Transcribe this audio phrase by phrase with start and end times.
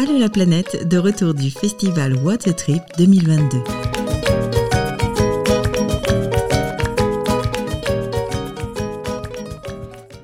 [0.00, 3.58] Allô la planète, de retour du festival Water Trip 2022.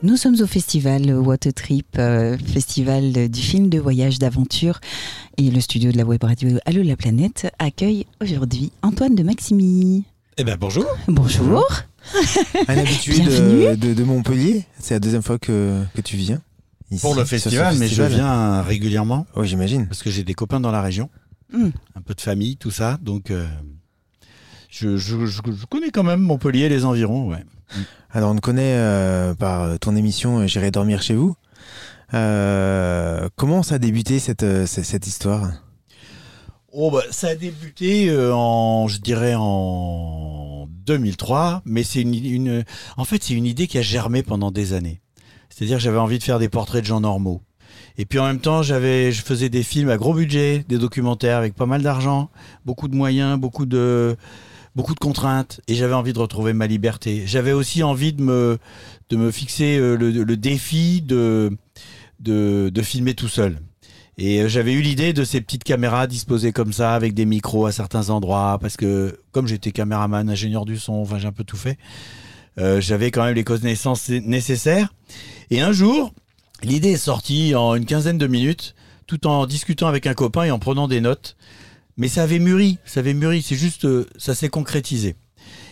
[0.05, 4.79] Nous sommes au festival Water Trip, euh, festival du film de voyage d'aventure.
[5.39, 10.05] Et le studio de la web radio Allô la planète accueille aujourd'hui Antoine de Maximi.
[10.37, 10.87] Eh ben bonjour.
[11.09, 11.69] Bonjour.
[12.69, 16.41] Un habitué de, de, de, Montpellier, c'est la deuxième fois que, que tu viens.
[16.91, 19.27] Ici, Pour le festival, mais je viens régulièrement.
[19.37, 19.87] Oui, j'imagine.
[19.87, 21.09] Parce que j'ai des copains dans la région,
[21.53, 21.69] mm.
[21.97, 22.99] un peu de famille, tout ça.
[23.01, 23.47] Donc, euh,
[24.69, 27.29] je, je, je, connais quand même Montpellier et les environs.
[27.29, 27.45] Ouais.
[28.11, 31.37] Alors, on te connaît euh, par ton émission euh, J'irai dormir chez vous.
[32.13, 35.53] Euh, comment ça a débuté cette, cette, cette histoire?
[36.73, 42.65] Oh bah, ça a débuté en, je dirais en 2003, mais c'est une, une,
[42.97, 45.01] en fait c'est une idée qui a germé pendant des années.
[45.55, 47.41] C'est-à-dire j'avais envie de faire des portraits de gens normaux.
[47.97, 51.39] Et puis en même temps, j'avais, je faisais des films à gros budget, des documentaires
[51.39, 52.29] avec pas mal d'argent,
[52.65, 54.17] beaucoup de moyens, beaucoup de,
[54.75, 57.23] beaucoup de contraintes, et j'avais envie de retrouver ma liberté.
[57.27, 58.59] J'avais aussi envie de me,
[59.11, 61.57] de me fixer euh, le, le défi de,
[62.19, 63.61] de, de filmer tout seul.
[64.19, 67.67] Et euh, j'avais eu l'idée de ces petites caméras disposées comme ça, avec des micros
[67.67, 71.45] à certains endroits, parce que comme j'étais caméraman, ingénieur du son, enfin j'ai un peu
[71.45, 71.79] tout fait,
[72.59, 74.93] euh, j'avais quand même les connaissances nécessaires.
[75.51, 76.13] Et un jour,
[76.63, 78.75] l'idée est sortie en une quinzaine de minutes,
[79.07, 81.37] tout en discutant avec un copain et en prenant des notes.
[81.97, 85.15] Mais ça avait mûri, ça avait mûri, c'est juste, euh, ça s'est concrétisé.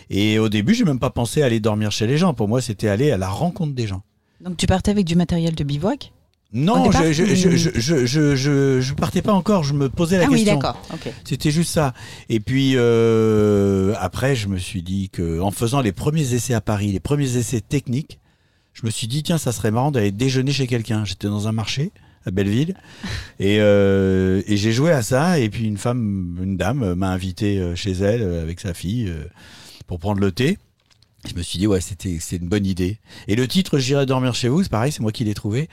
[0.09, 2.33] Et au début, j'ai même pas pensé à aller dormir chez les gens.
[2.33, 4.03] Pour moi, c'était aller à la rencontre des gens.
[4.41, 6.11] Donc tu partais avec du matériel de bivouac?
[6.53, 10.27] Non, je je, je, je, je, je, partais pas encore, je me posais la ah
[10.27, 10.53] question.
[10.53, 10.79] Oui, d'accord.
[11.25, 11.95] C'était juste ça.
[12.29, 16.61] Et puis euh, après, je me suis dit que en faisant les premiers essais à
[16.61, 18.19] Paris, les premiers essais techniques,
[18.73, 21.05] je me suis dit tiens, ça serait marrant d'aller déjeuner chez quelqu'un.
[21.05, 21.91] J'étais dans un marché
[22.23, 22.75] à Belleville
[23.39, 25.39] et, euh, et j'ai joué à ça.
[25.39, 29.11] Et puis une femme, une dame m'a invité euh, chez elle avec sa fille
[29.87, 30.59] pour prendre le thé.
[31.25, 32.99] Je me suis dit ouais c'était c'est une bonne idée.
[33.27, 35.69] Et le titre j'irai dormir chez vous c'est pareil c'est moi qui l'ai trouvé.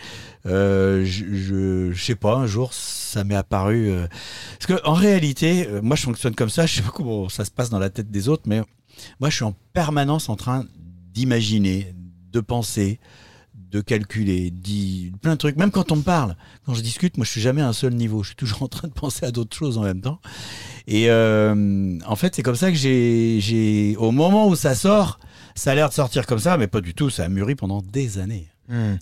[0.46, 4.06] Euh, je, je, je sais pas un jour ça m'est apparu euh,
[4.58, 7.44] parce que en réalité euh, moi je fonctionne comme ça je sais pas comment ça
[7.44, 8.62] se passe dans la tête des autres mais
[9.18, 10.66] moi je suis en permanence en train
[11.12, 11.94] d'imaginer
[12.32, 13.00] de penser
[13.70, 15.56] de calculer dit plein de trucs.
[15.56, 17.94] Même quand on me parle quand je discute moi je suis jamais à un seul
[17.94, 18.22] niveau.
[18.22, 20.20] Je suis toujours en train de penser à d'autres choses en même temps
[20.90, 25.18] et euh, en fait c'est comme ça que j'ai au moment où ça sort
[25.54, 27.10] ça a l'air de sortir comme ça, mais pas du tout.
[27.10, 28.48] Ça a mûri pendant des années.
[28.68, 28.94] Hmm.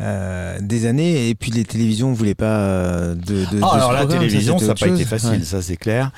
[0.00, 3.92] Euh, des années et puis les télévisions ne voulaient pas euh, de, de, ah, alors
[3.92, 5.44] la télévision ça n'a pas été facile ouais.
[5.44, 6.10] ça c'est clair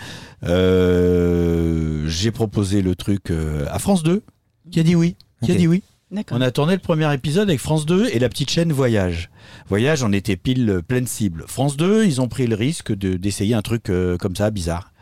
[0.44, 3.32] euh, j'ai proposé le truc
[3.68, 4.22] à France 2
[4.70, 5.54] qui a dit oui qui okay.
[5.54, 5.82] a dit oui
[6.30, 9.30] on a tourné le premier épisode avec France 2 et la petite chaîne Voyage.
[9.68, 11.44] Voyage, on était pile pleine cible.
[11.46, 14.92] France 2, ils ont pris le risque d'essayer un truc euh, comme ça, bizarre.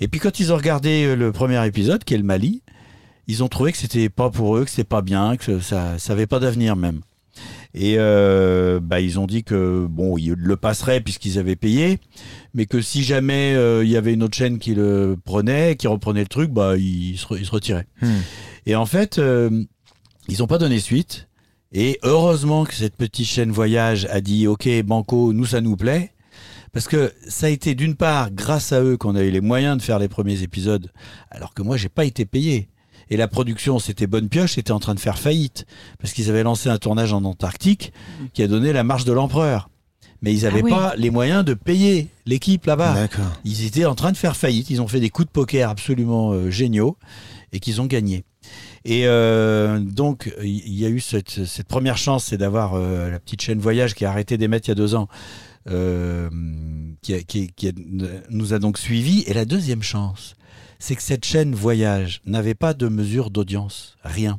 [0.00, 2.62] Et puis quand ils ont regardé le premier épisode, qui est le Mali,
[3.28, 6.12] ils ont trouvé que c'était pas pour eux, que c'était pas bien, que ça, ça
[6.12, 7.00] avait pas d'avenir même.
[7.74, 11.98] Et euh, bah, ils ont dit que bon, ils le passeraient puisqu'ils avaient payé,
[12.54, 15.86] mais que si jamais euh, il y avait une autre chaîne qui le prenait, qui
[15.86, 17.86] reprenait le truc, bah ils se, ils se retiraient.
[18.00, 18.20] Hmm.
[18.64, 19.64] Et en fait, euh,
[20.28, 21.28] ils n'ont pas donné suite.
[21.72, 26.12] Et heureusement que cette petite chaîne voyage a dit OK, Banco, nous ça nous plaît.
[26.72, 29.78] Parce que ça a été d'une part grâce à eux qu'on a eu les moyens
[29.78, 30.92] de faire les premiers épisodes,
[31.30, 32.68] alors que moi j'ai pas été payé.
[33.08, 35.64] Et la production, c'était Bonne Pioche, était en train de faire faillite.
[36.00, 37.92] Parce qu'ils avaient lancé un tournage en Antarctique
[38.34, 39.70] qui a donné la marche de l'empereur.
[40.22, 40.70] Mais ils n'avaient ah oui.
[40.70, 42.94] pas les moyens de payer l'équipe là-bas.
[43.44, 44.70] Ils étaient en train de faire faillite.
[44.70, 46.96] Ils ont fait des coups de poker absolument euh, géniaux
[47.52, 48.24] et qu'ils ont gagné.
[48.88, 53.18] Et euh, donc, il y a eu cette, cette première chance, c'est d'avoir euh, la
[53.18, 55.08] petite chaîne Voyage qui a arrêté d'émettre il y a deux ans,
[55.68, 56.30] euh,
[57.02, 57.72] qui, a, qui, qui a,
[58.30, 59.24] nous a donc suivis.
[59.26, 60.36] Et la deuxième chance,
[60.78, 64.38] c'est que cette chaîne Voyage n'avait pas de mesure d'audience, rien.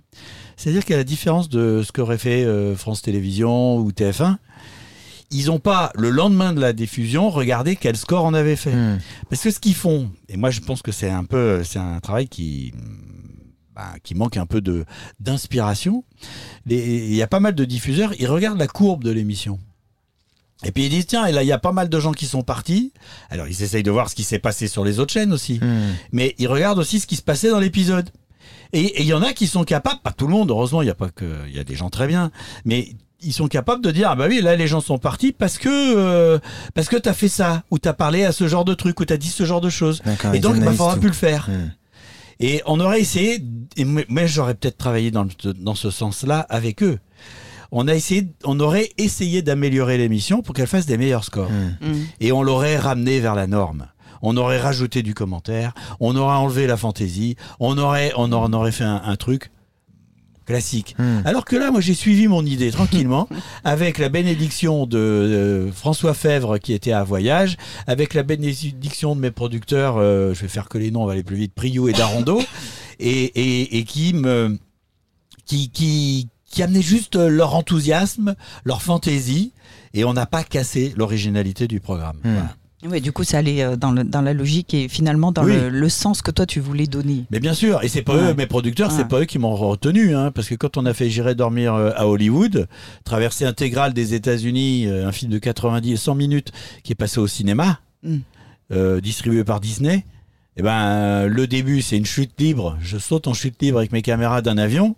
[0.55, 2.47] C'est-à-dire qu'à la différence de ce qu'aurait fait
[2.77, 4.37] France Télévisions ou TF1,
[5.29, 8.73] ils n'ont pas, le lendemain de la diffusion, regardé quel score on avait fait.
[8.73, 8.99] Mmh.
[9.29, 11.99] Parce que ce qu'ils font, et moi je pense que c'est un peu, c'est un
[11.99, 12.71] travail qui,
[13.77, 14.85] bah, qui manque un peu de
[15.19, 16.03] d'inspiration.
[16.65, 19.59] Il y a pas mal de diffuseurs, ils regardent la courbe de l'émission.
[20.65, 22.25] Et puis ils disent tiens, et là il y a pas mal de gens qui
[22.25, 22.91] sont partis.
[23.29, 25.59] Alors ils essayent de voir ce qui s'est passé sur les autres chaînes aussi.
[25.61, 25.93] Mmh.
[26.11, 28.09] Mais ils regardent aussi ce qui se passait dans l'épisode.
[28.73, 30.91] Et il y en a qui sont capables, pas tout le monde, heureusement, il y
[30.91, 32.31] a pas que, il y a des gens très bien,
[32.65, 35.59] mais ils sont capables de dire ah bah oui là les gens sont partis parce
[35.59, 36.39] que euh,
[36.73, 39.17] parce que t'as fait ça ou t'as parlé à ce genre de truc ou t'as
[39.17, 40.03] dit ce genre de choses
[40.33, 41.49] et donc il bah, faudra plus le faire.
[41.49, 41.71] Mmh.
[42.39, 43.39] Et on aurait essayé,
[44.09, 46.99] mais j'aurais peut-être travaillé dans, dans ce sens-là avec eux
[47.71, 51.51] on a essayé, on aurait essayé d'améliorer l'émission pour qu'elle fasse des meilleurs scores.
[51.51, 51.93] Mm.
[52.21, 53.87] Et on l'aurait ramené vers la norme.
[54.21, 58.53] On aurait rajouté du commentaire, on aurait enlevé la fantaisie, on aurait, on aurait, on
[58.53, 59.51] aurait fait un, un truc
[60.47, 60.95] classique.
[60.97, 61.19] Hmm.
[61.25, 63.29] Alors que là, moi, j'ai suivi mon idée tranquillement,
[63.63, 69.21] avec la bénédiction de euh, François Fèvre qui était à Voyage, avec la bénédiction de
[69.21, 71.89] mes producteurs, euh, je vais faire que les noms, on va aller plus vite, Priou
[71.89, 72.41] et Darondo,
[72.99, 74.57] et, et, et qui me,
[75.45, 79.51] qui, qui, qui amenaient juste leur enthousiasme, leur fantaisie,
[79.93, 82.17] et on n'a pas cassé l'originalité du programme.
[82.23, 82.33] Hmm.
[82.33, 82.55] Voilà.
[82.85, 85.53] Ouais, du coup, ça allait euh, dans, le, dans la logique et finalement dans Oui.
[85.55, 87.25] le, le sens que toi tu voulais donner.
[87.31, 88.31] Mais bien sûr, et c'est pas Ouais.
[88.31, 88.95] eux, mes producteurs, Ouais.
[88.97, 91.73] c'est pas eux qui m'ont retenu, hein, parce que quand on a fait J'irai dormir
[91.73, 92.67] euh, à Hollywood,
[93.03, 96.51] traversée intégrale des États-Unis, euh, un film de 90 100 minutes
[96.83, 98.17] qui est passé au cinéma, Mm.
[98.73, 100.05] euh, distribué par Disney.
[100.55, 102.77] Et ben, euh, le début, c'est une chute libre.
[102.79, 104.95] Je saute en chute libre avec mes caméras d'un avion.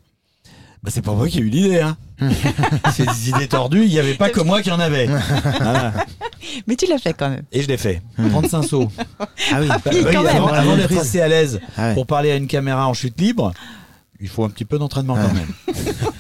[0.82, 1.82] Bah, c'est pas moi qui ai eu l'idée.
[1.82, 1.98] Hein.
[2.94, 3.84] c'est des idées tordues.
[3.84, 5.08] Il n'y avait pas que moi qui en avait.
[5.60, 5.94] Voilà.
[6.68, 7.44] Mais tu l'as fait quand même.
[7.52, 8.02] Et je l'ai fait.
[8.30, 8.90] 35 sauts.
[9.20, 9.26] Ah
[9.60, 9.68] oui.
[9.68, 10.36] Bah, Oui, oui, quand même.
[10.38, 11.94] avant, avant d'être assez à l'aise Ah ouais.
[11.96, 13.52] pour parler à une caméra en chute libre,
[14.22, 15.34] il faut un petit peu d'entraînement quand Ouais.
[15.34, 15.76] même.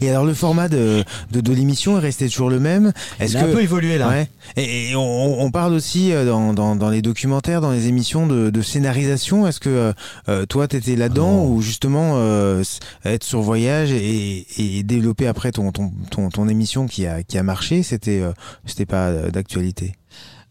[0.00, 2.92] Et alors le format de, de, de l'émission est resté toujours le même?
[3.20, 4.08] Est-ce Il a que un peu évolué là.
[4.08, 4.28] Ouais.
[4.56, 8.26] Et, et on, on parle aussi euh, dans, dans, dans les documentaires, dans les émissions
[8.26, 9.46] de, de scénarisation.
[9.46, 9.92] Est-ce que euh,
[10.28, 11.46] euh, toi, t'étais là-dedans Non.
[11.50, 12.62] ou justement euh,
[13.04, 17.38] être sur voyage et, et développer après ton, ton, ton, ton émission qui a, qui
[17.38, 18.32] a marché, c'était euh,
[18.66, 19.94] c'était pas euh, d'actualité?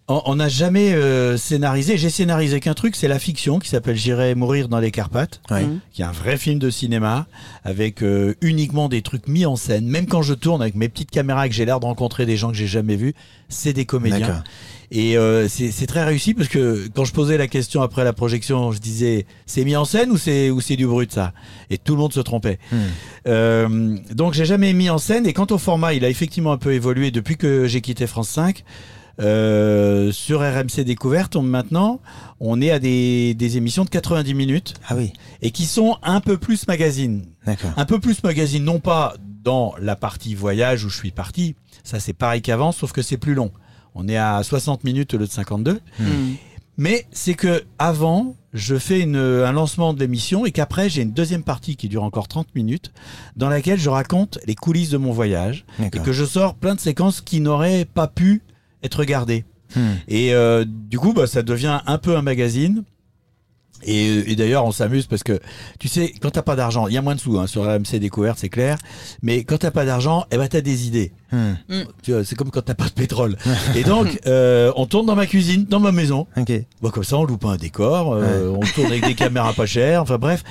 [0.09, 1.97] On on n'a jamais euh, scénarisé.
[1.97, 5.63] J'ai scénarisé qu'un truc, c'est la fiction qui s'appelle J'irai mourir dans les Carpates, Ouais.
[5.63, 5.79] Mm.
[5.91, 7.27] qui est un vrai film de cinéma
[7.63, 9.85] avec euh, uniquement des trucs mis en scène.
[9.87, 12.37] Même quand je tourne avec mes petites caméras et que j'ai l'air de rencontrer des
[12.37, 13.13] gens que j'ai jamais vus,
[13.49, 14.19] c'est des comédiens.
[14.19, 14.43] D'accord.
[14.89, 18.13] Et euh, c'est c'est très réussi parce que quand je posais la question après la
[18.13, 21.33] projection, je disais c'est mis en scène ou c'est ou c'est du brut ça?
[21.69, 22.57] Et tout le monde se trompait.
[22.71, 22.77] Hmm.
[23.27, 25.25] Euh, donc j'ai jamais mis en scène.
[25.27, 28.29] Et quant au format, il a effectivement un peu évolué depuis que j'ai quitté France
[28.29, 28.63] 5.
[29.19, 31.99] Euh, sur RMC Découverte, on, maintenant,
[32.39, 36.21] on est à des, des émissions de 90 minutes Ah oui, et qui sont un
[36.21, 37.25] peu plus magazine.
[37.45, 37.71] d'accord.
[37.77, 41.55] Un peu plus magazine, non pas dans la partie voyage où je suis parti.
[41.83, 43.51] Ça, c'est pareil qu'avant, sauf que c'est plus long.
[43.95, 45.79] On est à 60 minutes au lieu de 52.
[45.99, 46.03] Mm.
[46.79, 51.11] Mais c'est que avant, je fais une- un lancement de l'émission et qu'après, j'ai une
[51.13, 52.91] deuxième partie qui dure encore 30 minutes
[53.35, 56.79] dans laquelle je raconte les coulisses de mon voyage et que je sors plein de
[56.79, 58.43] séquences qui n'auraient pas pu
[58.83, 59.45] être regardées.
[59.75, 59.95] Hmm.
[60.07, 62.83] Et euh, du coup, bah, ça devient un peu un magazine.
[63.83, 65.39] Et, et d'ailleurs, on s'amuse parce que,
[65.79, 67.99] tu sais, quand t'as pas d'argent, il y a moins de sous hein, sur RMC
[67.99, 68.77] Découverte, c'est clair.
[69.21, 71.11] Mais quand t'as pas d'argent, eh ben t'as des idées.
[71.31, 71.53] Hmm.
[72.07, 73.37] Vois, c'est comme quand t'as pas de pétrole.
[73.75, 76.25] Et donc, euh, on tourne dans ma cuisine, dans ma maison.
[76.81, 79.67] Bon, comme ça, on loupe pas un décor, euh, on tourne avec des caméras pas
[79.67, 80.43] chères, enfin bref.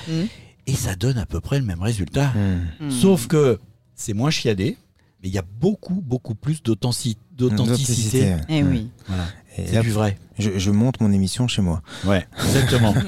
[0.65, 2.31] Et ça donne à peu près le même résultat.
[2.79, 2.89] Hmm.
[2.89, 3.59] Sauf que
[3.95, 4.77] c'est moins chiadé,
[5.21, 8.35] mais il y a beaucoup, beaucoup plus d'authenticité.
[8.49, 8.89] Eh oui.
[9.07, 9.23] Voilà.
[9.57, 10.17] Et C'est du vrai.
[10.37, 11.81] je, je monte mon émission chez moi.
[12.05, 12.93] Ouais, exactement.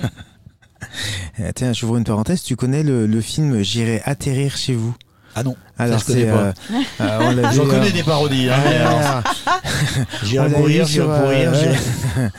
[1.41, 2.41] Euh, Tiens, j'ouvre une parenthèse.
[2.41, 4.95] Tu connais le, le film J'irai atterrir chez vous?
[5.35, 6.31] Ah non, Alors je connais c'est.
[6.31, 6.37] pas.
[6.37, 6.53] euh,
[7.01, 8.49] euh, j'en vu, connais euh, des parodies.
[8.49, 9.61] Hein, ah,
[10.23, 12.29] J'irai mourir, j'irai pourrir, euh.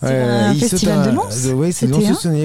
[0.00, 1.86] C'est Ouais, un il saute festival en- de Lons euh, Ouais, c'est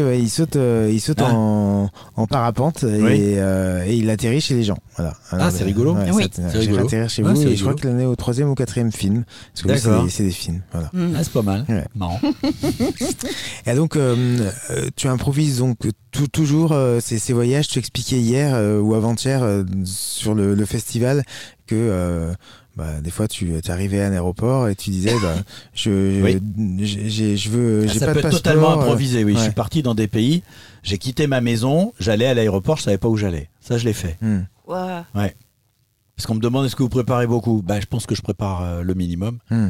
[0.03, 1.33] ouais, il saute, euh, il saute Ah.
[1.33, 3.19] en, en parapente et, Oui.
[3.35, 4.77] euh, et il atterrit chez les gens.
[4.95, 5.13] Voilà.
[5.31, 5.93] Ah, c'est rigolo.
[5.93, 6.23] Ouais, Oui.
[6.23, 6.85] ça- C'est J'irai rigolo.
[6.85, 9.25] atterrir chez Ouais, vous et je crois en est au troisième ou quatrième film.
[9.53, 10.61] Parce que lui, c'est des- c'est des films.
[10.71, 10.89] Voilà.
[10.93, 11.13] Mm.
[11.17, 11.65] Ah, c'est pas mal.
[11.67, 11.85] Ouais.
[11.95, 12.19] Marrant.
[13.67, 15.77] Et donc, euh, euh, tu improvises donc
[16.11, 17.67] tout- toujours euh, ces, ces voyages.
[17.67, 21.23] Tu expliquais hier euh, ou avant-hier euh, sur le, le festival
[21.67, 22.33] que euh,
[22.75, 25.35] bah, des fois tu arrivais à un aéroport et tu disais bah,
[25.73, 26.39] je, Oui.
[26.85, 28.41] j'ai- j'ai- je veux, Ah, j'ai ça pas peut de être passeport.
[28.41, 29.33] totalement euh, improvisé, oui.
[29.33, 29.43] Je ouais.
[29.43, 30.43] suis parti dans des pays,
[30.83, 33.49] j'ai quitté ma maison, j'allais à l'aéroport, je savais pas où j'allais.
[33.59, 34.17] Ça, je l'ai fait.
[34.21, 34.41] hmm.
[34.67, 35.05] Ouah.
[35.13, 37.61] Parce qu'on me demande est-ce que vous préparez beaucoup?
[37.65, 39.39] Bah, Je pense que je prépare euh, le minimum.
[39.49, 39.69] Hmm.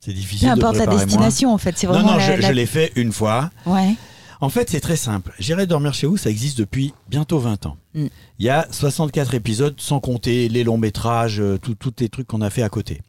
[0.00, 0.94] C'est Peu difficile de importe la moins.
[1.04, 1.76] destination en fait.
[1.78, 3.50] C'est Non, vraiment non, la- je, la- je l'ai fait une fois.
[3.66, 3.94] Ouais.
[4.40, 5.32] En fait, c'est très simple.
[5.38, 7.76] J'irai dormir chez vous, ça existe depuis bientôt 20 ans.
[7.94, 8.06] Mm.
[8.38, 12.40] Il y a 64 épisodes, sans compter les longs métrages, euh, tous les trucs qu'on
[12.40, 13.02] a fait à côté.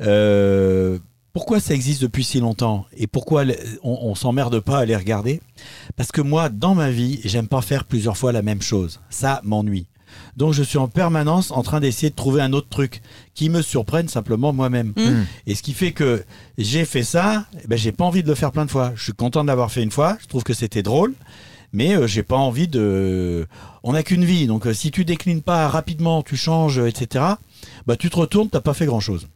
[0.00, 0.98] Euh,
[1.32, 3.44] pourquoi ça existe depuis si longtemps et pourquoi
[3.84, 5.40] on, on s'emmerde pas à les regarder?
[5.96, 9.00] Parce que moi, dans ma vie, j'aime pas faire plusieurs fois la même chose.
[9.10, 9.86] Ça m'ennuie.
[10.36, 13.02] Donc je suis en permanence en train d'essayer de trouver un autre truc
[13.34, 14.92] qui me surprenne simplement moi-même.
[14.96, 15.24] Mm.
[15.46, 16.24] Et ce qui fait que
[16.56, 18.92] j'ai fait ça, eh ben, j'ai pas envie de le faire plein de fois.
[18.94, 21.14] Je suis content de l'avoir fait une fois, je trouve que c'était drôle,
[21.72, 23.46] mais euh, j'ai pas envie de.
[23.82, 27.24] On n'a qu'une vie, donc euh, si tu déclines pas rapidement, tu changes, euh, etc.,
[27.86, 29.28] bah, tu te retournes, t'as pas fait grand-chose.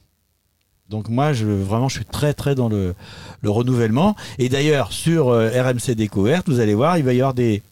[0.93, 2.95] Donc moi, je, vraiment, je suis très très dans le,
[3.41, 4.14] le renouvellement.
[4.38, 7.62] Et d'ailleurs, sur euh, RMC Découverte, vous allez voir, il va y avoir des,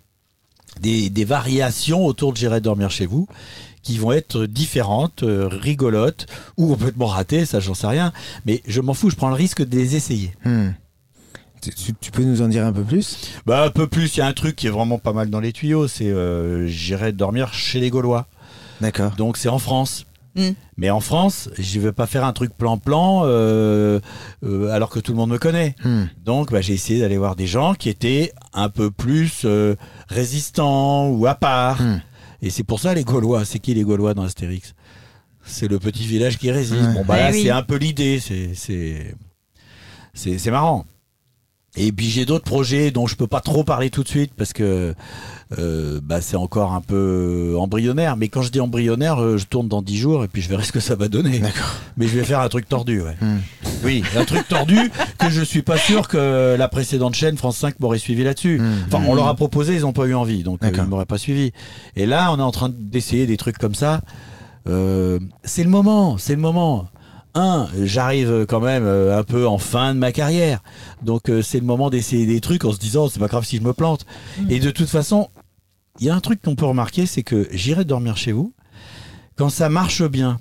[0.80, 3.28] des, des variations autour de J'irai dormir chez vous
[3.82, 8.12] qui vont être différentes, euh, rigolotes ou complètement ratées, ça j'en sais rien.
[8.46, 10.32] Mais je m'en fous, je prends le risque de les essayer.
[10.44, 10.70] Hmm.
[12.00, 13.18] Tu, peux nous en dire un peu plus?
[13.44, 15.40] Bah un peu plus, il y a un truc qui est vraiment pas mal dans
[15.40, 18.26] les tuyaux, c'est euh, j'irai dormir chez les Gaulois.
[18.80, 19.12] D'accord.
[19.16, 20.06] Donc c'est en France.
[20.36, 20.50] Hmm.
[20.76, 24.00] Mais en France, je ne vais pas faire un truc plan-plan euh,
[24.70, 25.74] alors que tout le monde me connaît.
[25.84, 26.04] Hmm.
[26.24, 29.46] Donc bah, j'ai essayé d'aller voir des gens qui étaient un peu plus
[30.08, 31.80] résistants ou à part.
[32.42, 33.44] Et c'est pour ça les Gaulois.
[33.44, 34.74] C'est qui les Gaulois dans Astérix?
[35.42, 36.94] C'est le petit village qui résiste.
[36.94, 38.20] Bon, bah là, c'est un peu l'idée.
[38.20, 39.14] C'est
[40.50, 40.86] marrant.
[41.76, 44.52] Et puis j'ai d'autres projets dont je peux pas trop parler tout de suite parce
[44.52, 44.92] que
[45.58, 48.16] euh, bah, c'est encore un peu embryonnaire.
[48.16, 50.64] Mais quand je dis embryonnaire, euh, je tourne dans 10 jours et puis je verrai
[50.64, 51.40] ce que ça va donner.
[51.96, 53.00] Mais je vais faire un truc tordu.
[53.02, 53.16] Ouais.
[53.20, 53.38] Hmm.
[53.84, 57.78] Oui, un truc tordu que je suis pas sûr que la précédente chaîne France 5
[57.78, 58.58] m'aurait suivi là-dessus.
[58.58, 58.72] Hmm.
[58.88, 61.18] Enfin, on leur a proposé, ils ont pas eu envie, donc euh, ils m'auraient pas
[61.18, 61.52] suivi.
[61.94, 64.00] Et là, on est en train d'essayer des trucs comme ça.
[64.66, 66.88] c'est le moment, c'est le moment
[67.34, 70.62] un, j'arrive quand même euh, un peu en fin de ma carrière.
[71.02, 73.56] Donc euh, c'est le moment d'essayer des trucs en se disant c'est pas grave si
[73.56, 74.06] je me plante.
[74.38, 74.50] Mm.
[74.50, 75.28] Et de toute façon,
[75.98, 78.54] il y a un truc qu'on peut remarquer, c'est que j'irai dormir chez vous.
[79.36, 80.38] Quand ça marche bien,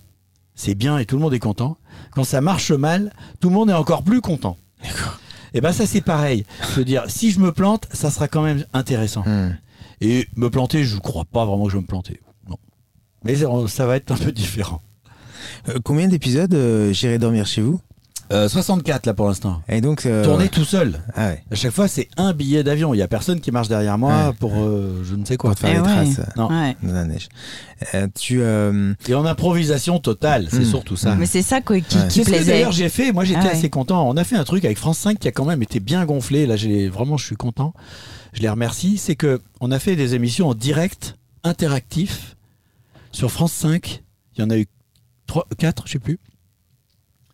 [0.55, 1.77] c'est bien et tout le monde est content.
[2.11, 4.57] Quand ça marche mal, tout le monde est encore plus content.
[4.83, 6.45] Et eh ben ça c'est pareil.
[6.75, 9.23] Veux dire, si je me plante, ça sera quand même intéressant.
[9.25, 9.57] Mm.
[10.01, 12.21] Et me planter, je crois pas vraiment que je vais me planter.
[12.47, 12.57] Non.
[13.23, 13.35] Mais
[13.67, 14.81] ça va être un peu différent.
[15.67, 17.79] Euh, combien d'épisodes euh, J'irai dormir chez vous
[18.31, 19.63] 64 euh, là pour l'instant.
[19.67, 21.01] Et donc tourner tout seul.
[21.15, 22.93] Ah À chaque fois c'est un billet d'avion.
[22.93, 25.49] Il y a personne qui marche derrière moi pour je ne sais quoi.
[25.49, 27.27] Pour faire les eh traces dans la neige.
[28.13, 30.65] tu et en improvisation totale, c'est hmm.
[30.65, 31.15] surtout ça.
[31.15, 32.51] Mais c'est ça qui, qui plaisait.
[32.51, 33.11] D'ailleurs j'ai fait.
[33.11, 34.07] Moi j'étais ah assez content.
[34.07, 36.45] On a fait un truc avec France 5 qui a quand même été bien gonflé.
[36.45, 37.73] Là j'ai vraiment je suis content.
[38.33, 38.99] Je les remercie.
[38.99, 42.35] C'est que on a fait des émissions en direct interactif
[43.11, 44.03] sur France 5.
[44.35, 44.67] Il y en a eu
[45.29, 46.19] 3, 4, je sais plus.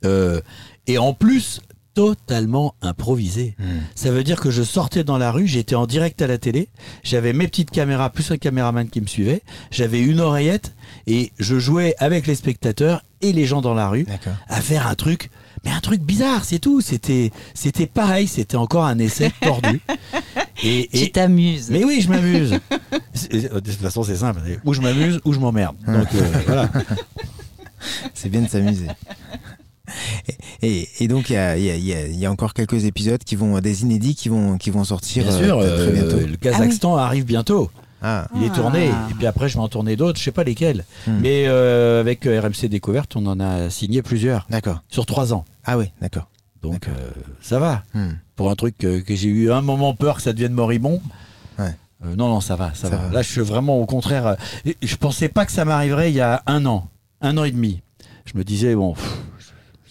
[0.03, 0.41] Euh,
[0.85, 1.61] et en plus,
[1.93, 3.55] totalement improvisé.
[3.57, 3.79] Hmm.
[3.95, 6.67] Ça veut dire que je sortais dans la rue, j'étais en direct à la télé,
[7.03, 10.75] j'avais mes petites caméras plus un caméraman qui me suivait, j'avais une oreillette
[11.07, 14.05] et je jouais avec les spectateurs et les gens dans la rue
[14.49, 15.29] à faire un truc,
[15.63, 16.81] mais un truc bizarre, c'est tout.
[16.81, 19.81] C'était, c'était pareil, c'était encore un essai tordu.
[20.63, 21.69] Et, tu t'amuses.
[21.69, 22.51] Mais oui, je m'amuse.
[23.31, 24.39] de toute façon, c'est simple.
[24.63, 25.75] Ou je m'amuse, ou je m'emmerde.
[25.85, 26.69] Donc euh, voilà.
[28.13, 28.87] c'est bien de s'amuser.
[30.61, 34.69] Et, donc, il y a, encore quelques épisodes qui vont, des inédits qui vont, qui
[34.69, 36.27] vont sortir bien sûr, euh, très bientôt.
[36.27, 37.69] Le Kazakhstan ah arrive bientôt.
[38.01, 38.27] Ah.
[38.35, 39.07] Il est tourné, ah.
[39.09, 40.85] et puis après je vais en tourner d'autres, je sais pas lesquels.
[41.07, 41.19] Hmm.
[41.21, 44.45] Mais euh, avec euh, RMC Découverte, on en a signé plusieurs.
[44.49, 44.83] D'accord.
[44.89, 45.45] Sur trois ans.
[45.63, 46.27] Ah oui, d'accord.
[46.61, 46.87] Donc
[47.41, 47.83] ça va.
[47.93, 48.13] Hmm.
[48.35, 51.01] Pour un truc que, j'ai eu un moment peur que ça devienne moribond.
[51.59, 53.09] non, non, ça va, ça, va.
[53.11, 54.35] Là, je suis vraiment au contraire.
[54.81, 56.89] je pensais pas que ça m'arriverait il y a un an
[57.21, 57.81] un an et demi.
[58.25, 58.95] Je me disais, bon,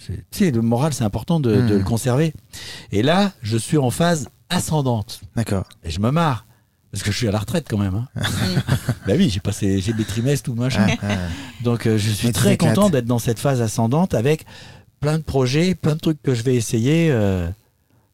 [0.07, 1.85] tu sais, le moral, c'est important de, le hmm.
[1.85, 2.35] conserver.
[2.93, 5.21] Et là, je suis en phase ascendante.
[5.37, 5.69] D'accord.
[5.85, 6.47] Et je me marre.
[6.90, 7.95] Parce que je suis à la retraite quand même.
[7.95, 8.09] Hein.
[9.07, 10.87] bah oui, j'ai passé, j'ai des trimestres ou machin.
[11.64, 14.45] Donc euh, je suis très content d'être dans cette phase ascendante avec
[15.00, 17.11] plein de projets, plein de trucs que je vais essayer.
[17.11, 17.49] Euh,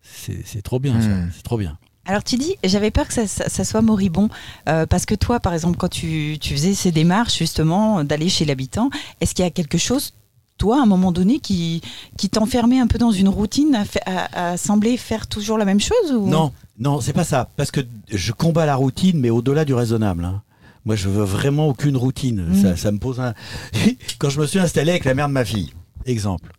[0.03, 1.31] c'est trop bien, hmm.
[1.35, 1.79] c'est trop bien.
[2.11, 4.31] Alors tu dis, j'avais peur que ça, soit moribond,
[4.69, 8.91] euh, parce que toi, par exemple, quand tu, faisais ces démarches justement d'aller chez l'habitant,
[9.21, 10.13] est-ce qu'il y a quelque chose,
[10.59, 11.83] toi, à un moment donné, qui,
[12.19, 16.27] qui t'enfermait un peu dans une routine, à, sembler faire toujours la même chose ou...
[16.27, 17.81] Non, non, c'est pas ça, parce que
[18.13, 20.25] je combats la routine, mais au-delà du raisonnable.
[20.25, 20.43] Hein.
[20.87, 22.45] Moi, je veux vraiment aucune routine.
[22.49, 22.77] Mm.
[22.77, 23.35] Ça, me pose un.
[24.19, 25.73] Quand je me suis installé avec la mère de ma fille,
[26.07, 26.51] exemple.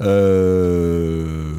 [0.00, 1.52] Euh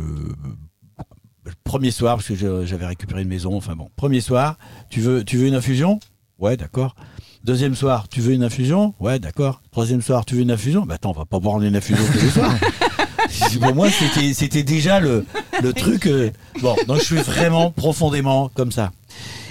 [1.67, 4.57] premier soir, parce que j'avais récupéré une maison, enfin bon, premier soir,
[4.89, 6.00] tu veux, une infusion?
[6.39, 6.95] Ouais, d'accord.
[7.43, 8.93] Deuxième soir, tu veux une infusion?
[9.00, 9.62] Ouais, d'accord.
[9.71, 10.86] Troisième soir, tu veux une infusion?
[10.86, 12.55] Bah attends, on va pas boire une infusion tous les soirs.
[13.62, 15.25] Pour moi, c'était déjà le,
[15.62, 16.07] le truc.
[16.07, 16.31] Euh,
[16.62, 18.91] bon, donc je suis vraiment profondément comme ça.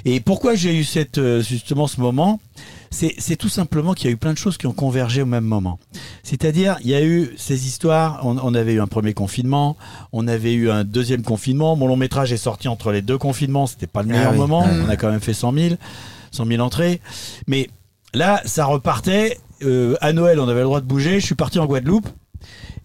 [0.04, 2.40] Et pourquoi j'ai eu cette, euh, justement ce moment?
[2.90, 5.44] C'est tout simplement qu'il y a eu plein de choses qui ont convergé au même
[5.44, 5.78] moment.
[6.22, 9.76] C'est-à-dire, il y a eu ces histoires, on, avait eu un premier confinement,
[10.12, 13.66] on avait eu un deuxième confinement, mon long métrage est sorti entre les deux confinements,
[13.66, 15.74] c'était pas le meilleur ah moment, on a quand même fait 100 000,
[16.30, 17.00] 100 000 entrées,
[17.46, 17.68] mais
[18.14, 21.58] là, ça repartait, euh, à Noël, on avait le droit de bouger, je suis parti
[21.58, 22.08] en Guadeloupe,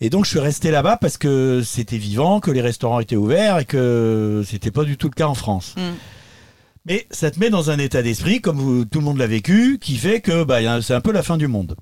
[0.01, 3.59] et donc je suis resté là-bas parce que c'était vivant, que les restaurants étaient ouverts
[3.59, 5.75] et que c'était pas du tout le cas en France.
[5.77, 5.81] Mm.
[6.85, 9.97] Mais ça te met dans un état d'esprit, comme tout le monde l'a vécu, qui
[9.97, 11.75] fait que bah, c'est un peu la fin du monde.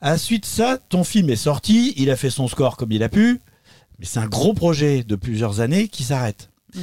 [0.00, 3.40] Ensuite ça, ton film est sorti, il a fait son score comme il a pu,
[3.98, 6.50] mais c'est un gros projet de plusieurs années qui s'arrête.
[6.74, 6.80] Mm.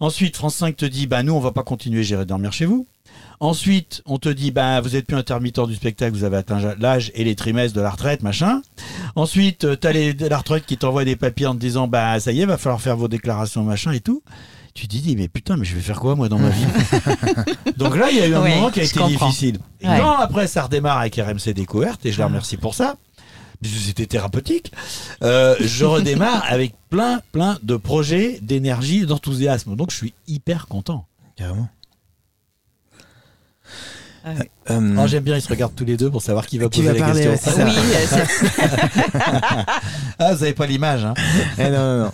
[0.00, 2.86] Ensuite, France 5 te dit, bah nous, on va pas continuer, j'irai dormir chez vous.
[3.38, 7.12] Ensuite, on te dit, bah, vous êtes plus intermittent du spectacle, vous avez atteint l'âge
[7.14, 8.62] et les trimestres de la retraite, machin.
[9.14, 12.32] Ensuite, tu as les, la retraite qui t'envoie des papiers en te disant, bah, ça
[12.32, 14.22] y est, va falloir faire vos déclarations, machin et tout.
[14.74, 16.64] Tu te dis, mais putain, mais je vais faire quoi, moi, dans ma vie
[17.76, 19.58] Donc là, il y a eu un moment qui a été difficile.
[19.80, 22.96] Et quand après, ça redémarre avec RMC Découverte, et je les remercie pour ça,
[23.62, 24.72] c'était thérapeutique,
[25.22, 29.76] euh, je redémarre avec plein, plein de projets, d'énergie, d'enthousiasme.
[29.76, 31.06] Donc, je suis hyper content.
[31.36, 31.68] Carrément.
[34.22, 34.30] Ah
[34.70, 36.92] euh, oh, J'aime bien, ils se regardent tous les deux pour savoir qui va poser
[36.92, 37.32] la question.
[37.64, 37.72] Oui,
[40.18, 41.04] ah, vous n'avez pas l'image.
[41.06, 41.14] Hein.
[41.58, 42.12] Eh, non, non, non.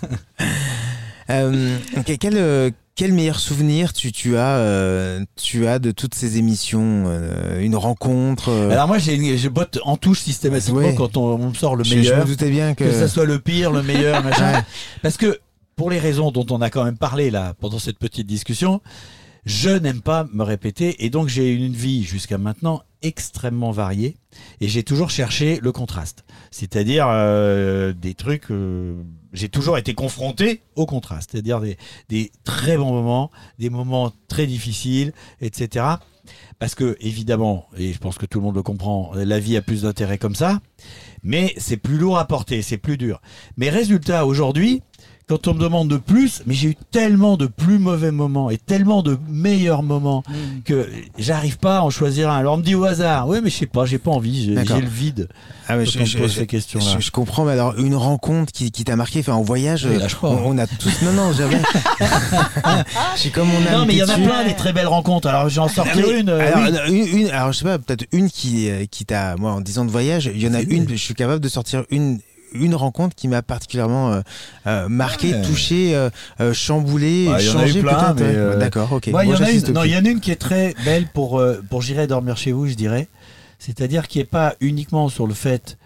[1.29, 1.77] Euh,
[2.19, 7.05] quel, quel, meilleur souvenir tu, tu as, euh, tu as de toutes ces émissions
[7.59, 12.15] Une rencontre Alors moi, je botte en touche systématiquement quand on, me sort le meilleur.
[12.15, 12.85] Je, me doutais bien que...
[12.85, 14.63] que ça soit le pire, le meilleur, machin.
[15.01, 15.39] Parce que
[15.77, 18.81] pour les raisons dont on a quand même parlé là pendant cette petite discussion,
[19.45, 24.17] je n'aime pas me répéter et donc j'ai eu une vie jusqu'à maintenant extrêmement variée
[24.59, 26.25] et j'ai toujours cherché le contraste.
[26.57, 28.49] C'est-à-dire euh, des trucs...
[28.49, 31.77] Euh, j'ai toujours été confronté au contraste, c'est-à-dire des,
[32.09, 35.85] des, très bons moments, des moments très difficiles, etc.
[36.57, 39.61] Parce que, évidemment, et je pense que tout le monde le comprend, la vie a
[39.61, 40.59] plus d'intérêt comme ça,
[41.21, 43.21] mais c'est plus lourd à porter, c'est plus dur.
[43.55, 44.81] Mais résultat, aujourd'hui,
[45.27, 48.57] quand on me demande de plus, mais j'ai eu tellement de plus mauvais moments et
[48.57, 50.61] tellement de meilleurs moments mm.
[50.63, 52.37] que j'arrive pas à en choisir un.
[52.37, 54.55] Alors on me dit au hasard, ouais, mais je sais pas, j'ai pas envie, j'ai
[54.55, 55.27] le vide.
[55.67, 57.01] Ah mais je, je, ces questions -là.
[57.01, 59.85] je, comprends, mais alors une rencontre qui, qui t'a marqué, enfin en voyage,
[60.23, 61.01] on, a tous.
[61.01, 61.57] Non, non, j'avais.
[63.17, 63.79] c'est comme on a.
[63.79, 65.27] Non, mais il y en a plein des très belles rencontres.
[65.27, 68.69] Alors j'en sors ah, une, euh, alors, une, Alors je sais pas, peut-être une qui,
[68.69, 70.87] euh, qui t'a, moi, en 10 ans de voyage, il y en a une.
[70.87, 72.19] Je suis capable de sortir une
[72.53, 74.21] une rencontre qui m'a particulièrement euh,
[74.67, 78.57] euh, marqué, touché, euh, chamboulé, bah, changé peut-être.
[78.57, 79.07] D'accord, ok.
[79.07, 82.67] il y, en a une qui est très belle pour, pour J'irai dormir chez vous,
[82.67, 83.07] je dirais.
[83.59, 85.77] C'est-à-dire qui n'est pas uniquement sur le fait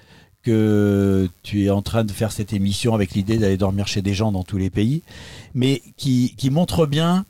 [0.44, 4.14] que tu es en train de faire cette émission avec l'idée d'aller dormir chez des
[4.14, 5.04] gens dans tous les pays,
[5.54, 7.26] mais qui, qui montre bien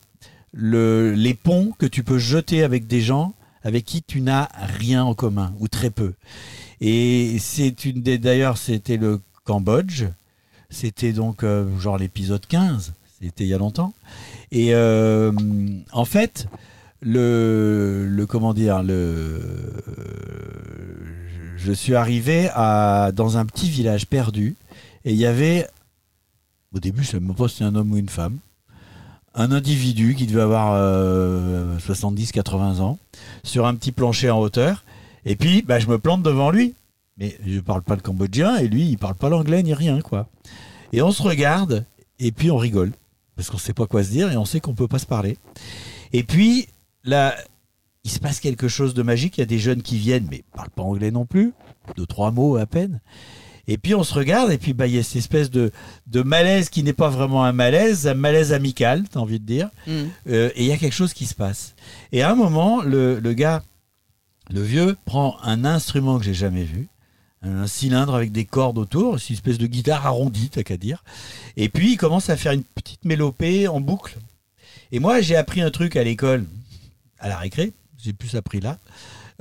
[0.53, 4.47] le, les ponts que tu peux jeter avec des gens avec qui tu n'as
[4.79, 6.13] rien en commun, ou très peu.
[6.79, 8.17] Et c'est une des.
[8.17, 10.06] D'ailleurs, c'était le Cambodge.
[10.69, 12.93] C'était donc euh, genre l'épisode 15.
[13.21, 13.93] C'était il y a longtemps.
[14.51, 15.32] Et euh,
[15.91, 16.47] en fait,
[17.01, 19.39] le, le comment dire, le,
[21.58, 24.56] je suis arrivé à, dans un petit village perdu
[25.06, 25.67] et il y avait,
[26.73, 28.38] au début, je ne sais pas si un homme ou une femme,
[29.36, 30.73] un individu qui devait avoir
[31.80, 32.99] 70-80 euh, ans
[33.43, 34.84] sur un petit plancher en hauteur.
[35.25, 36.73] Et puis, bah, je me plante devant lui.
[37.21, 40.27] Mais je parle pas le cambodgien et lui, il parle pas l'anglais ni rien, quoi.
[40.91, 41.86] Et on se regarde
[42.19, 42.91] et puis on rigole.
[43.36, 45.38] Parce qu'on sait pas quoi se dire et on sait qu'on peut pas se parler.
[46.13, 46.67] Et puis,
[47.03, 47.36] là,
[48.03, 49.38] il se passe quelque chose de magique.
[49.38, 51.53] Il y a des jeunes qui viennent, mais parlent pas anglais non plus.
[51.95, 52.99] Deux, trois mots à peine.
[53.67, 55.71] Et puis on se regarde, et puis bah, il y a cette espèce de,
[56.07, 59.45] de malaise qui n'est pas vraiment un malaise, un malaise amical, tu as envie de
[59.45, 59.69] dire.
[59.86, 59.91] Mm.
[60.29, 61.75] Euh, et il y a quelque chose qui se passe.
[62.12, 63.62] Et à un moment, le, le gars,
[64.49, 66.89] le vieux, prend un instrument que j'ai jamais vu,
[67.43, 71.04] un cylindre avec des cordes autour, une espèce de guitare arrondie, t'as qu'à dire.
[71.58, 74.17] Et puis il commence à faire une petite mélopée en boucle.
[74.91, 76.45] Et moi, j'ai appris un truc à l'école,
[77.19, 77.73] à la récré,
[78.04, 78.77] j'ai plus appris là,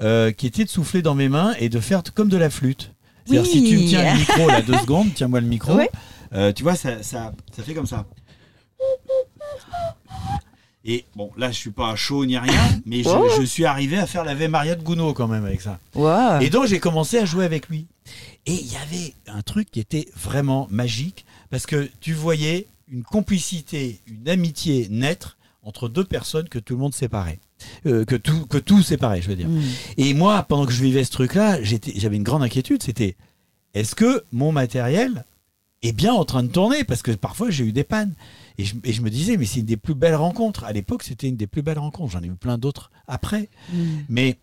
[0.01, 2.93] euh, qui était de souffler dans mes mains et de faire comme de la flûte.
[3.27, 5.79] C'est-à-dire, si tu me tiens le micro, là, deux secondes, tiens-moi le micro,
[6.33, 8.07] euh, tu vois, ça, ça, ça fait comme ça.
[10.85, 12.53] Et bon, là, je suis pas chaud ni rien,
[12.87, 15.79] mais je, suis arrivé à faire la V Maria de Gounod quand même avec ça.
[16.41, 17.87] Et donc, j'ai commencé à jouer avec lui.
[18.47, 23.03] Et il y avait un truc qui était vraiment magique, parce que tu voyais une
[23.03, 27.39] complicité, une amitié naître entre deux personnes que tout le monde séparait.
[27.87, 29.49] Euh, que tout que tout séparait, je veux dire.
[29.49, 29.63] Mm.
[29.99, 32.83] Et moi, pendant que je vivais ce truc-là, j'avais une grande inquiétude.
[32.83, 33.17] C'était
[33.75, 35.25] est-ce que mon matériel
[35.83, 36.85] est bien en train de tourner?
[36.85, 38.15] Parce que parfois j'ai eu des pannes.
[38.61, 40.65] Et je, me disais, mais c'est une des plus belles rencontres.
[40.65, 42.13] À l'époque, c'était une des plus belles rencontres.
[42.13, 43.49] J'en ai eu plein d'autres après.
[43.73, 43.77] Mm.
[44.09, 44.39] Mais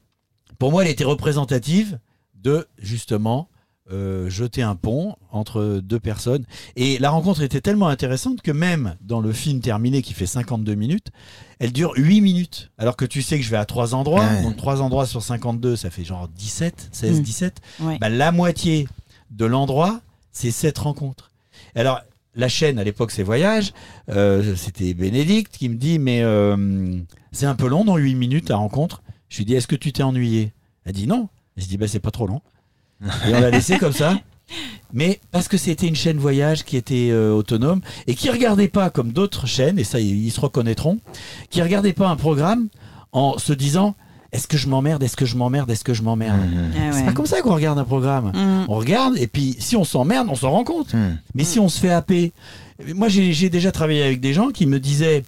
[0.58, 2.00] pour moi, elle était représentative
[2.36, 3.50] de justement
[3.92, 6.46] euh, jeter un pont entre deux personnes.
[6.76, 10.76] Et la rencontre était tellement intéressante que même dans le film terminé qui fait 52
[10.76, 11.08] minutes,
[11.60, 12.72] elle dure 8 minutes.
[12.78, 15.76] Alors que tu sais que je vais à trois endroits, donc trois endroits sur 52,
[15.76, 17.62] ça fait genre 17, 16, 17.
[18.00, 18.88] Bah, la moitié
[19.30, 20.02] de l'endroit,
[20.32, 21.32] c'est cette rencontre.
[21.76, 22.02] Alors,
[22.38, 23.74] la chaîne à l'époque c'est Voyage,
[24.10, 26.56] euh, c'était Bénédicte qui me dit mais euh,
[27.32, 29.02] c'est un peu long dans 8 minutes la rencontre.
[29.28, 30.54] Je lui dis est-ce que tu t'es ennuyé?
[30.86, 31.28] Elle dit non.
[31.58, 32.42] Je dis bah c'est pas trop long.
[33.02, 34.18] Et on l'a laissé comme ça.
[34.94, 38.90] Mais parce que c'était une chaîne voyage qui était euh, autonome et qui regardait pas
[38.90, 41.00] comme d'autres chaînes, et ça ils se reconnaîtront,
[41.50, 42.70] qui regardait pas un programme
[43.12, 43.96] en se disant
[44.32, 46.40] est-ce que je m'emmerde, est-ce que je m'emmerde, est-ce que je m'emmerde?
[46.40, 46.72] Mmh.
[46.76, 47.06] Ah C'est ouais.
[47.06, 48.32] pas comme ça qu'on regarde un programme.
[48.34, 48.66] Mm.
[48.68, 50.94] On regarde et puis si on s'emmerde, on s'en rend compte.
[50.94, 51.18] Mmh.
[51.36, 52.34] Mais si on se fait happer,
[52.96, 55.24] moi j'ai déjà travaillé avec des gens qui me disaient,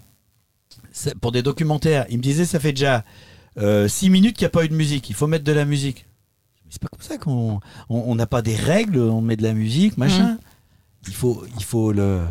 [1.22, 3.04] pour des documentaires, ils me disaient ça fait déjà
[3.58, 6.06] 6 minutes qu'il n'y a pas eu de musique, il faut mettre de la musique.
[6.66, 7.60] Mais c'est pas comme ça qu'on
[7.90, 10.38] on on n'a pas des règles, on met de la musique, machin.
[11.08, 12.22] Il faut il faut le.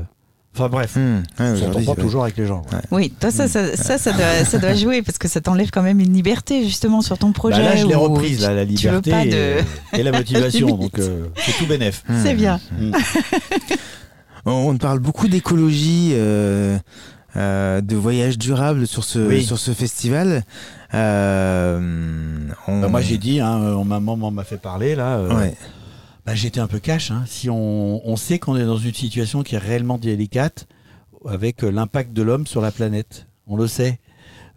[0.55, 1.01] Enfin bref, Mmh.
[1.01, 2.63] Ouais, on s'entend pas toujours avec les gens.
[2.73, 2.79] ouais.
[2.91, 5.83] Oui, toi, ça, ça, ça, ça doit, ça doit jouer parce que ça t'enlève quand
[5.83, 7.63] même une liberté justement sur ton Bah projet.
[7.63, 10.67] là, je l'ai reprise, là, la liberté et, de- et la motivation.
[10.77, 12.03] Donc euh, c'est tout bénef.
[12.09, 12.15] Mmh.
[12.25, 12.59] C'est bien.
[12.79, 12.93] Mm.
[14.47, 16.79] On on parle beaucoup d'écologie, euh,
[17.37, 19.45] euh, de voyage durable sur ce, Oui.
[19.45, 20.43] sur ce festival.
[20.95, 25.19] Euh, on- Bah, moi j'ai dit, hein, ma maman m'a fait parler là.
[25.19, 25.55] euh, Ouais.
[26.29, 27.11] Bah, j'étais un peu cash.
[27.11, 27.25] hein.
[27.27, 30.69] Si on, on sait qu'on est dans une situation qui est réellement délicate
[31.27, 33.99] avec euh, l'impact de l'homme sur la planète, on le sait.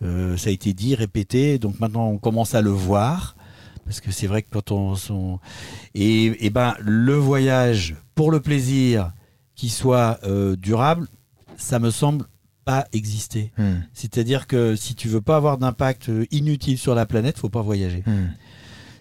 [0.03, 3.38] Euh, ça a été dit, répété, donc maintenant on commence à le voir.
[3.86, 4.95] Parce que c'est vrai que quand on.
[5.12, 5.39] on-
[5.95, 9.13] Et, et ben, le voyage pour le plaisir
[9.55, 11.07] qui soit euh, durable,
[11.55, 12.25] ça me semble
[12.65, 13.53] pas exister.
[13.57, 13.63] Mmh.
[13.93, 18.03] C'est-à-dire que si tu veux pas avoir d'impact inutile sur la planète, faut pas voyager.
[18.05, 18.12] Mmh.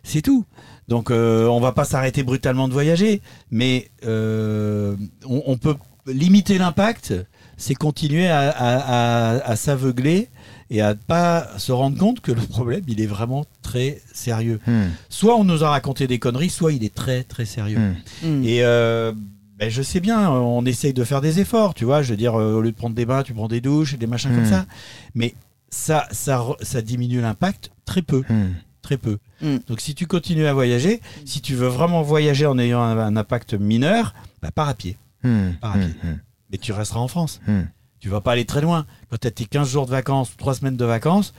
[0.05, 0.45] C'est tout.
[0.91, 5.77] Donc euh, on va pas s'arrêter brutalement de voyager, mais euh, on, on peut
[6.07, 7.15] limiter l'impact,
[7.57, 10.29] c'est continuer à, à- à- à s'aveugler
[10.69, 14.59] et à ne pas se rendre compte que le problème il est vraiment très sérieux.
[14.67, 14.83] Mmh.
[15.09, 17.79] Soit on nous a raconté des conneries, soit il est très très sérieux.
[17.79, 18.29] Mmh.
[18.29, 18.45] Mm.
[18.45, 19.13] Et euh,
[19.59, 22.03] ben, je sais bien, on essaye de faire des efforts, tu vois.
[22.03, 23.97] Je veux dire, euh, au lieu de prendre des bains, tu prends des douches et
[23.97, 24.51] des machins comme Mm.
[24.51, 24.67] ça.
[25.15, 25.35] Mais
[25.69, 28.47] ça, ça, re- ça diminue l'impact très peu, Mmh.
[28.83, 29.19] Très peu.
[29.43, 29.57] Mm.
[29.69, 33.17] Donc si tu continues à voyager, si tu veux vraiment voyager en ayant un, un
[33.17, 34.97] impact mineur, bah, pars à pied.
[35.23, 35.51] Mmh.
[35.61, 35.89] Par à pied.
[36.03, 36.09] Mmh.
[36.51, 37.41] Mais tu resteras en France.
[37.47, 37.61] Mmh.
[37.99, 38.87] Tu vas pas aller très loin.
[39.11, 41.35] Quand tu as tes 15 jours de vacances, 3 semaines de vacances,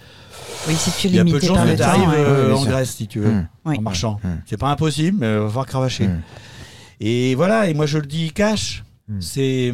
[0.68, 2.64] Oui, si tu es il y a peu de chances que tu arrives bien en.
[2.66, 3.48] Grèce, si tu veux, Mmh.
[3.66, 3.76] Oui.
[3.80, 4.20] en marchant.
[4.24, 4.28] Mm.
[4.46, 6.08] C'est pas impossible, mais il va falloir cravacher.
[6.08, 6.22] Mmh.
[7.00, 8.84] Et voilà, et moi je le dis cash.
[9.08, 9.22] Mm.
[9.22, 9.74] C'est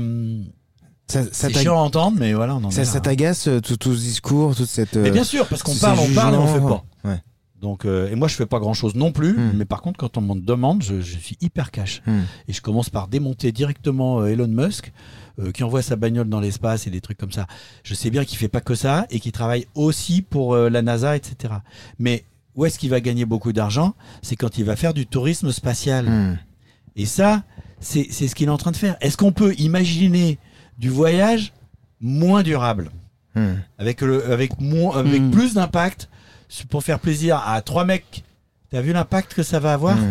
[1.08, 3.02] Ça, ça c'est chiant à entendre, mais voilà, on en est ça, hein.
[3.02, 4.96] t'agace euh, tout, tout ce discours, toute cette.
[4.96, 6.84] Mais euh, bien sûr, parce qu'on parle, on parle et on fait pas.
[7.04, 7.22] Ouais.
[7.62, 9.34] Donc, euh, et moi, je fais pas grand chose non plus.
[9.34, 9.54] Mm.
[9.56, 12.02] Mais par contre, quand on me demande, je, je suis hyper cash.
[12.06, 12.20] Mmh.
[12.48, 14.92] Et je commence par démonter directement euh, Elon Musk,
[15.40, 17.48] euh, qui envoie sa bagnole dans l'espace et des trucs comme ça.
[17.84, 20.82] Je sais bien qu'il fait pas que ça et qu'il travaille aussi pour euh, la
[20.82, 21.56] NASA, etc.
[22.00, 22.24] Mais
[22.56, 23.96] où est-ce qu'il va gagner beaucoup d'argent?
[24.22, 26.06] C'est quand il va faire du tourisme spatial.
[26.06, 26.40] Mmh.
[26.96, 27.44] Et ça,
[27.80, 28.98] c'est ce qu'il est en train de faire.
[29.02, 30.40] Est-ce qu'on peut imaginer
[30.80, 31.54] du voyage
[32.02, 32.90] moins durable?
[33.78, 36.10] Avec le avec moins avec plus d'impact
[36.70, 38.24] pour faire plaisir à trois mecs.
[38.70, 40.02] T'as vu l'impact que ça va avoir Mmh.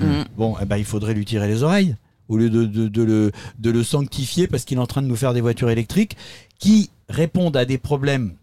[0.00, 0.24] Mm, mm.
[0.36, 1.96] Bon, eh ben, il faudrait lui tirer les oreilles
[2.28, 5.08] au lieu de, de, de le, de le sanctifier parce qu'il est en train de
[5.08, 6.16] nous faire des voitures électriques
[6.58, 8.34] qui répondent à des problèmes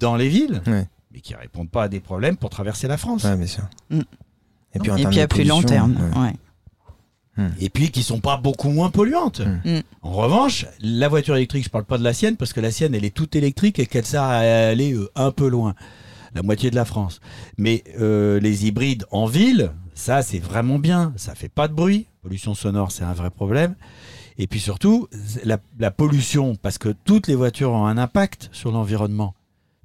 [0.00, 0.86] dans les villes, Ouais.
[1.12, 3.24] mais qui répondent pas à des problèmes pour traverser la France.
[3.24, 3.64] Ouais, bien sûr.
[3.90, 4.00] Mm.
[4.74, 5.96] Et puis, en Et termes puis de à plus long terme.
[6.16, 6.20] ouais.
[6.22, 6.32] ouais.
[7.60, 9.42] Et puis qui sont pas beaucoup moins polluantes.
[10.02, 12.94] En revanche, la voiture électrique, je parle pas de la sienne parce que la sienne,
[12.96, 15.74] elle est toute électrique et qu'elle sert à aller euh, un peu loin,
[16.34, 17.20] la moitié de la France.
[17.56, 21.12] Mais euh, les hybrides en ville, ça c'est vraiment bien.
[21.16, 22.06] Ça fait pas de bruit.
[22.22, 23.74] Pollution sonore, c'est un vrai problème.
[24.38, 25.08] Et puis surtout,
[25.44, 29.34] la, la pollution, parce que toutes les voitures ont un impact sur l'environnement.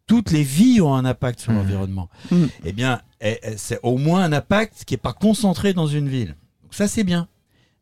[0.06, 1.58] Toutes les vies ont un impact sur Mhm.
[1.60, 2.10] l'environnement.
[2.32, 2.49] Mhm.
[2.65, 6.08] Eh bien, eh, eh, c'est au moins un impact qui n'est pas concentré dans une
[6.10, 6.36] ville.
[6.62, 7.27] Donc ça, c'est bien.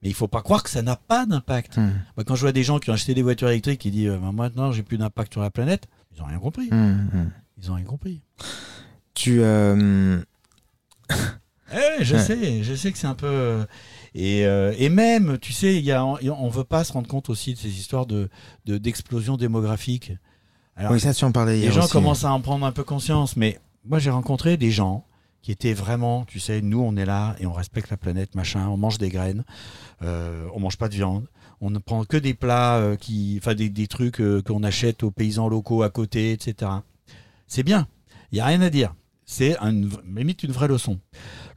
[0.04, 1.78] Mais il faut pas croire que ça n'a pas d'impact.
[1.78, 1.92] Mmh.
[2.18, 4.18] Moi, quand je vois des gens qui ont acheté des voitures électriques qui disent euh,
[4.32, 6.70] maintenant j'ai plus d'impact sur la planète, ils ont rien compris.
[6.72, 7.30] Mmh.
[7.62, 8.22] Ils ont rien compris.
[9.14, 9.42] Tu.
[9.42, 10.20] euh,
[11.74, 12.22] Eh, je Ouais.
[12.22, 13.28] sais, je sais que c'est un peu.
[13.28, 13.66] euh,
[14.14, 17.54] Et, euh, et même, tu sais, y a, on veut pas se rendre compte aussi
[17.54, 18.30] de ces histoires de
[18.66, 20.12] de- d'explosion démographique.
[20.76, 21.70] Alors, Oui, ça, tu en parlais hier.
[21.70, 21.94] les gens aussi.
[21.94, 25.06] commencent à en prendre un peu conscience, mais moi j'ai rencontré des gens
[25.42, 28.68] qui étaient vraiment, tu sais, nous on est là et on respecte la planète, machin,
[28.68, 29.46] on mange des graines,
[30.02, 31.26] euh, on mange pas de viande,
[31.62, 35.12] on ne prend que des plats euh, qui, enfin des, des trucs qu'on achète aux
[35.12, 36.70] paysans locaux à côté, etc.
[37.54, 37.86] C'est bien,
[38.32, 38.94] il y a rien à dire.
[39.26, 39.72] C'est un,
[40.16, 41.00] limite une vraie leçon.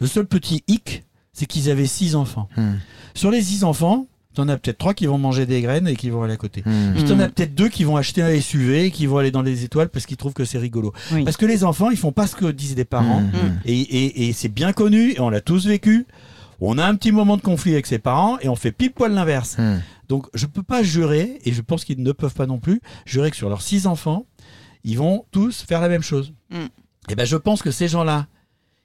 [0.00, 2.48] Le seul petit hic, c'est qu'ils avaient six enfants.
[2.56, 2.72] Mmh.
[3.14, 6.10] Sur les six enfants, t'en as peut-être trois qui vont manger des graines et qui
[6.10, 6.64] vont aller à côté.
[6.66, 6.94] Mmh.
[6.94, 7.30] Puis t'en as Mm.
[7.30, 10.04] peut-être deux qui vont acheter un SUV et qui vont aller dans les étoiles parce
[10.06, 10.92] qu'ils trouvent que c'est rigolo.
[11.12, 11.22] Oui.
[11.22, 13.20] Parce que les enfants, ils font pas ce que disent les parents.
[13.20, 13.32] Mmh.
[13.64, 16.06] Et, et- et c'est bien connu, et on l'a tous vécu.
[16.60, 19.12] On a un petit moment de conflit avec ses parents et on fait pile poil
[19.12, 19.58] l'inverse.
[19.58, 19.80] Mmh.
[20.08, 23.30] Donc je peux pas jurer, et je pense qu'ils ne peuvent pas non plus, jurer
[23.30, 24.26] que sur leurs six enfants,
[24.84, 26.32] ils vont tous faire la même chose.
[26.50, 26.66] Mm.
[27.10, 28.26] Et ben je pense que ces gens-là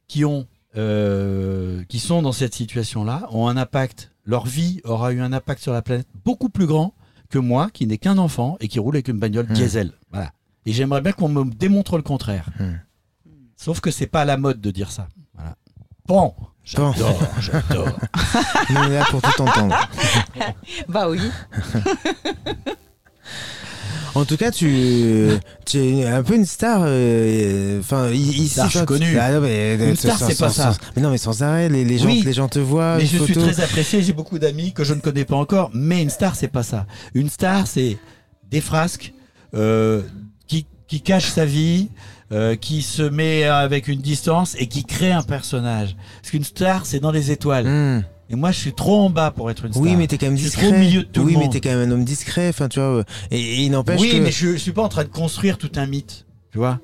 [0.08, 4.12] qui ont, euh, qui sont dans cette situation-là, ont un impact.
[4.26, 6.94] Leur vie aura eu un impact sur la planète beaucoup plus grand
[7.30, 9.54] que moi, qui n'ai qu'un enfant et qui roule avec une bagnole Mm.
[9.54, 9.92] diesel.
[10.12, 10.32] Voilà.
[10.66, 12.50] Et j'aimerais bien qu'on me démontre le contraire.
[12.60, 12.74] Mm.
[13.56, 15.08] Sauf que c'est pas à la mode de dire ça.
[15.36, 15.56] Voilà.
[16.08, 16.34] Bon,
[16.64, 18.00] j'adore, j'adore.
[18.70, 19.76] on est là pour tout entendre.
[20.88, 21.20] bah oui.
[24.15, 25.30] En tout cas, tu,
[25.65, 26.82] tu es un peu une star.
[26.84, 29.17] euh, Enfin, ici, Star, je suis toi, tu- connu.
[29.19, 30.74] Ah non, mais, Une star, sans- c'est pas ça.
[30.74, 32.24] sans- Mais non, mais sans arrêt, les, les gens, Oui.
[32.26, 32.98] les gens te voient.
[32.98, 35.69] Mais je suis très apprécié, j'ai beaucoup d'amis que je ne connais pas encore.
[35.74, 36.86] Mais une star, c'est pas ça.
[37.13, 37.98] Une star, c'est
[38.50, 39.13] des frasques
[39.56, 40.02] euh,
[40.48, 41.89] qui, qui cachent sa vie,
[42.32, 45.95] euh, qui se met avec une distance et qui crée un personnage.
[46.22, 47.65] Parce qu'une star, c'est dans les étoiles.
[47.67, 48.04] Hmm.
[48.32, 49.82] Et moi, je suis trop en bas pour être une star.
[49.82, 50.68] Oui, mais t'es quand même Je suis discret.
[50.68, 51.54] trop au milieu de tout oui, le mais monde.
[51.54, 52.50] t'es quand même un homme discret.
[52.50, 52.89] Enfin, tu vois.
[52.89, 54.18] euh, Et, et il n'empêche Oui, que.
[54.18, 56.26] mais je, je suis pas en train de construire tout un mythe.
[56.52, 56.80] Tu vois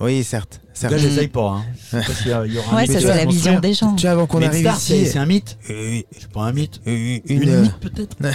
[0.00, 0.60] Oui, certes.
[0.74, 0.92] certes.
[0.92, 1.62] Là, j'essaye pas.
[1.92, 2.00] Hein.
[2.26, 3.94] Il y aura un Ouais, ça à c'est la vision des gens.
[3.94, 5.12] Tu vois, avant qu'on Mais arrive star, c'est ici.
[5.12, 5.56] c'est un mythe.
[5.70, 6.80] euh, Je suis pas un mythe.
[6.84, 8.16] une, Une, une, euh, mythe peut-être.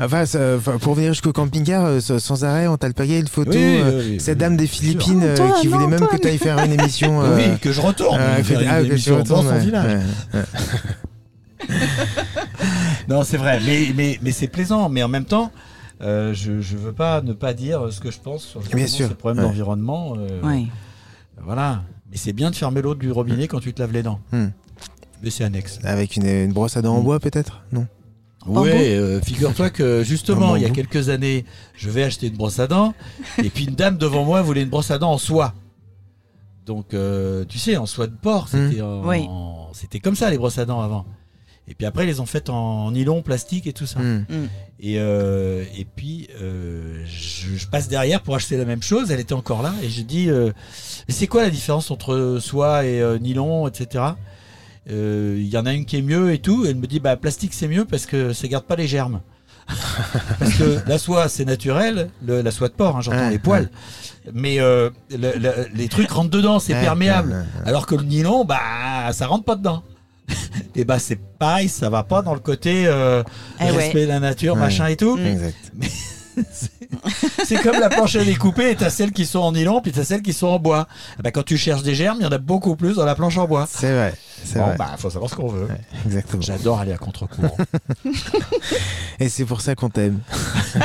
[0.00, 3.28] enfin, ça- enfin, pour venir jusqu'au camping-car, euh, sans arrêt, on t'a le payé une
[3.28, 3.50] photo.
[3.52, 4.20] Oui, oui, euh, oui, oui.
[4.20, 7.20] Cette dame des Philippines euh, Antoine, qui voulait même que tu ailles faire une émission.
[7.22, 8.18] euh, Oui, que je retourne.
[8.20, 10.02] euh, faire une ah, que émission dans retournes, son ouais, village.
[13.08, 14.88] Non, c'est vrai, mais, mais, mais c'est plaisant.
[14.88, 15.50] Mais en même temps,
[16.00, 19.08] euh, je ne veux pas ne pas dire ce que je pense sur justement sûr,
[19.08, 19.48] ces problèmes ouais.
[19.50, 20.14] d'environnement.
[20.16, 20.66] euh, Ouais.
[21.44, 21.82] Voilà.
[22.10, 24.20] Mais c'est bien de fermer l'eau du robinet quand tu te laves les dents.
[24.32, 24.48] Hmm.
[25.22, 25.78] Mais c'est annexe.
[25.84, 27.04] Avec une, une brosse à dents en Mm.
[27.04, 27.62] bois, peut-être?
[27.72, 27.86] Non?
[28.46, 32.66] Oui, figure-toi que justement, il y a quelques années, je vais acheter une brosse à
[32.66, 32.94] dents,
[33.38, 35.54] et puis une dame devant moi voulait une brosse à dents en soie.
[36.66, 39.26] Donc, euh, tu sais, en soie de porc, c'était en- Oui.
[39.28, 41.04] en- c'était comme ça les brosses à dents avant.
[41.68, 44.00] Et puis après, ils les ont faites en nylon, plastique et tout ça.
[44.00, 44.24] Hmm.
[44.80, 49.10] Et, euh, et puis, euh, je, je passe derrière pour acheter la même chose.
[49.12, 49.72] Elle était encore là.
[49.82, 50.50] Et je dis, euh,
[51.06, 54.04] mais c'est quoi la différence entre soie et euh, nylon, etc.
[54.88, 56.64] Euh, Il y en a une qui est mieux et tout.
[56.66, 59.20] Elle me dit, bah, plastique c'est mieux parce que ça garde pas les germes.
[60.40, 63.38] parce que la soie c'est naturel, le- la soie de porc, hein, j'entends Ouais, les
[63.38, 63.70] poils.
[64.32, 67.30] Mais euh, le- le- les trucs rentrent dedans, c'est Ouais, perméable.
[67.30, 67.68] ouais, ouais.
[67.68, 69.84] Alors que le nylon, bah, ça rentre pas dedans.
[70.74, 73.22] et bah, c'est pareil, ça va pas dans le côté euh,
[73.60, 73.70] Eh ouais.
[73.70, 74.60] respect de la nature, Ouais.
[74.60, 75.16] machin et tout.
[75.18, 75.56] Exact.
[77.44, 80.04] C'est comme la planche à découper, et t'as celles qui sont en nylon, puis t'as
[80.04, 80.86] celles qui sont en bois.
[81.18, 83.14] Eh ben, quand tu cherches des germes, il y en a beaucoup plus dans la
[83.14, 83.66] planche en bois.
[83.70, 84.14] C'est vrai.
[84.44, 84.76] C'est Bon, vrai.
[84.76, 85.66] bah, faut savoir ce qu'on veut.
[85.66, 86.42] Ouais, exactement.
[86.42, 87.56] J'adore aller à contre-courant.
[89.20, 90.20] Et c'est pour ça qu'on t'aime.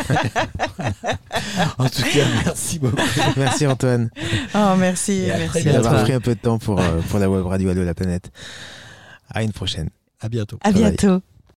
[1.77, 2.95] en tout cas, merci beaucoup.
[3.37, 4.09] Merci Antoine
[4.53, 5.23] Oh, merci.
[5.23, 7.83] Et Merci d'avoir pris un peu de temps pour, euh, pour la web radio Allo
[7.83, 8.31] la planète.
[9.29, 9.89] À une prochaine.
[10.21, 10.57] À bientôt.
[10.63, 11.21] À bientôt.